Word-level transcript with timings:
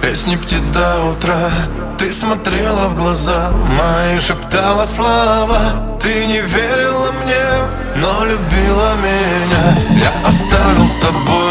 песни 0.00 0.36
птиц 0.36 0.62
до 0.72 1.10
утра. 1.10 1.50
Ты 1.98 2.12
смотрела 2.12 2.86
в 2.88 2.94
глаза 2.94 3.50
мои, 3.50 4.20
шептала 4.20 4.84
слова. 4.84 5.98
Ты 6.00 6.26
не 6.26 6.40
верила 6.40 7.10
мне, 7.24 7.44
но 7.96 8.24
любила 8.24 8.92
меня. 9.02 10.04
Я 10.04 10.28
оставил 10.28 10.86
с 10.86 10.98
тобой 11.00 11.41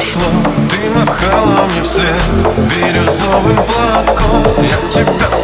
прошлым 0.00 0.68
Ты 0.70 0.90
махала 0.90 1.66
мне 1.66 1.82
вслед 1.82 2.22
бирюзовым 2.56 3.56
платком. 3.56 4.64
Я 4.64 4.90
тебя 4.90 5.38